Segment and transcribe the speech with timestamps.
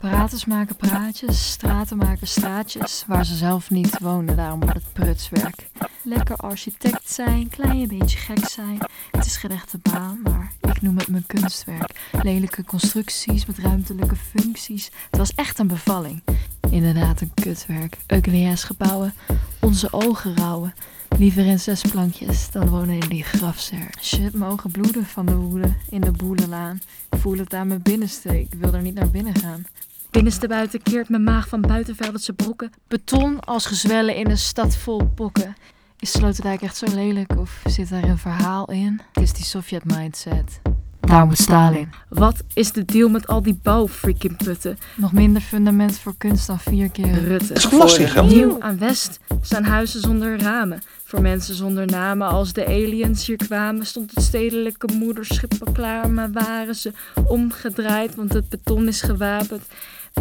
[0.00, 5.68] Praters maken praatjes, straten maken straatjes waar ze zelf niet wonen, daarom wordt het prutswerk.
[6.02, 8.78] Lekker architect zijn, klein beetje gek zijn.
[9.10, 11.90] Het is geen echte baan, maar ik noem het mijn kunstwerk.
[12.22, 14.90] Lelijke constructies met ruimtelijke functies.
[15.10, 16.22] Het was echt een bevalling.
[16.70, 17.96] Inderdaad een kutwerk.
[18.06, 19.14] Ugly ass gebouwen,
[19.60, 20.74] onze ogen rouwen.
[21.18, 23.88] Liever in zes plankjes dan wonen in die grafzer.
[24.00, 26.80] Shit, mijn ogen bloeden van de woede in de boelenlaan.
[27.10, 29.64] Ik voel het aan mijn binnenste, ik wil er niet naar binnen gaan.
[30.10, 32.72] Binnenste buiten keert mijn maag van buitenveldse brokken.
[32.88, 35.56] Beton als gezwellen in een stad vol pokken.
[35.98, 39.00] Is Sloterdijk echt zo lelijk of zit daar een verhaal in?
[39.12, 40.60] Het is die Sovjet-mindset.
[41.06, 41.90] Daar moet Stalin.
[42.08, 44.78] Wat is de deal met al die bouwfreaking putten?
[44.96, 47.52] Nog minder fundament voor kunst dan vier keer Rutte.
[47.52, 48.34] Het is.
[48.34, 50.82] Nieuw aan West staan huizen zonder ramen.
[51.06, 56.10] Voor mensen zonder namen als de aliens hier kwamen, stond het stedelijke moederschip al klaar.
[56.10, 56.92] Maar waren ze
[57.26, 59.62] omgedraaid, want het beton is gewapend.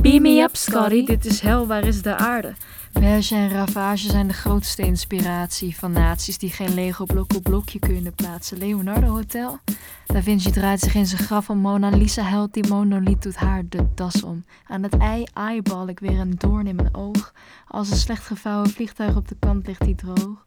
[0.01, 2.53] Beam me up, Scotty, dit is hel, waar is de aarde?
[2.91, 8.13] Berge en Ravage zijn de grootste inspiratie van naties die geen Lego-blok op blokje kunnen
[8.13, 8.57] plaatsen.
[8.57, 9.59] Leonardo Hotel?
[10.05, 13.63] Da Vinci draait zich in zijn graf om Mona Lisa helpt die monoliet doet haar
[13.69, 14.45] de das om.
[14.67, 17.33] Aan het ei eyeball ik weer een doorn in mijn oog.
[17.67, 20.45] Als een slecht gevouwen vliegtuig op de kant ligt die droog.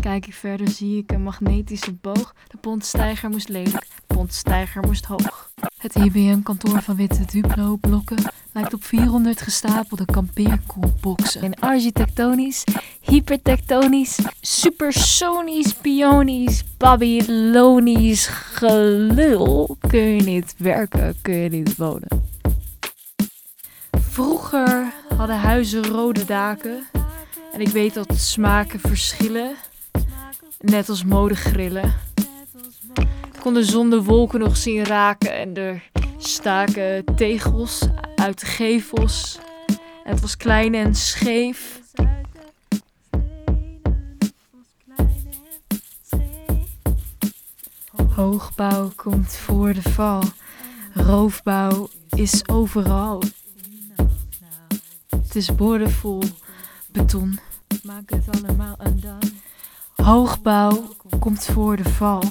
[0.00, 2.34] Kijk ik verder zie ik een magnetische boog.
[2.48, 5.50] De pontstijger moest lelijk, de pontstijger moest hoog.
[5.78, 8.16] Het IBM-kantoor van witte Duplo-blokken
[8.52, 11.42] lijkt op 400 gestapelde kampeerkoelboxen.
[11.42, 12.64] In architectonisch,
[13.00, 22.26] hypertectonisch, supersonisch, bionisch, babylonisch gelul kun je niet werken, kun je niet wonen.
[23.90, 26.86] Vroeger hadden huizen rode daken.
[27.52, 29.56] En ik weet dat smaken verschillen.
[30.58, 31.94] Net als modegrillen.
[33.32, 38.46] Ik kon de zon de wolken nog zien raken en er staken tegels uit de
[38.46, 39.38] gevels.
[40.04, 41.80] En het was klein en scheef.
[48.14, 50.22] Hoogbouw komt voor de val.
[50.94, 53.22] Roofbouw is overal.
[55.08, 56.22] Het is boordevol
[56.92, 57.38] beton.
[57.82, 59.32] Maak het allemaal undone.
[60.02, 60.82] Hoogbouw
[61.18, 62.22] komt voor de val.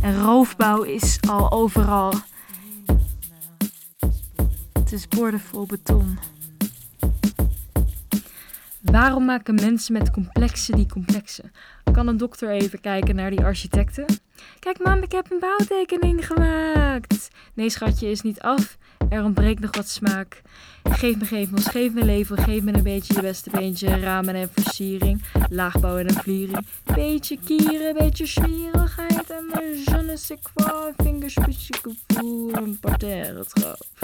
[0.00, 2.12] En roofbouw is al overal.
[4.72, 6.18] Het is boordevol beton.
[8.90, 11.52] Waarom maken mensen met complexen die complexen?
[11.92, 14.04] Kan een dokter even kijken naar die architecten?
[14.58, 17.30] Kijk mam, ik heb een bouwtekening gemaakt.
[17.54, 18.76] Nee schatje, is niet af.
[19.08, 20.42] Er ontbreekt nog wat smaak.
[20.82, 24.00] Geef me gevels, geef me leven, geef me een beetje je beste beentje.
[24.00, 26.66] Ramen en versiering, laagbouw en een vliering.
[26.94, 30.92] Beetje kieren, beetje zwierigheid en mijn je ne sais quoi.
[31.68, 33.97] Gevoel, een parterre trap.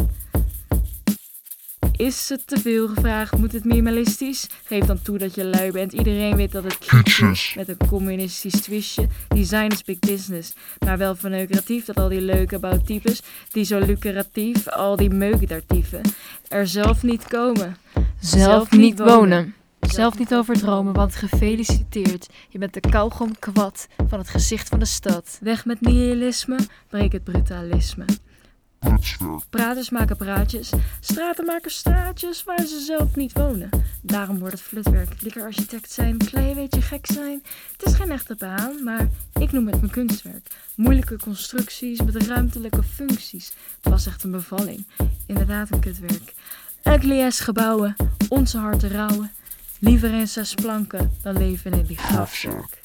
[2.05, 3.39] Is het te veel gevraagd?
[3.39, 4.47] Moet het minimalistisch?
[4.65, 5.93] Geef dan toe dat je lui bent.
[5.93, 7.53] Iedereen weet dat het kitsch is.
[7.57, 9.07] Met een communistisch twistje.
[9.29, 10.53] Design is big business.
[10.79, 13.23] Maar wel verneukeratief dat al die leuke bouwtypes.
[13.53, 16.01] Die zo lucratief, al die meukendartieven.
[16.49, 17.77] Er zelf niet komen.
[18.21, 19.55] Zelf, niet wonen.
[19.81, 22.29] Zelf niet overdromen, want gefeliciteerd.
[22.49, 25.39] Je bent de kauwgom kwad van het gezicht van de stad.
[25.41, 28.05] Weg met nihilisme, breek het brutalisme.
[29.51, 33.69] Praters maken praatjes, straten maken straatjes waar ze zelf niet wonen.
[34.03, 35.23] Daarom wordt het flutwerk.
[35.23, 37.43] Lekker architect zijn, klein beetje gek zijn.
[37.77, 39.09] Het is geen echte baan, maar
[39.41, 40.47] ik noem het mijn kunstwerk.
[40.75, 43.53] Moeilijke constructies met ruimtelijke functies.
[43.81, 44.87] Het was echt een bevalling.
[45.27, 46.35] Inderdaad een kutwerk.
[46.83, 47.97] Ugly gebouwen,
[48.29, 49.31] onze harten rouwen.
[49.79, 52.83] Liever in zes planken dan leven in die grafzerk.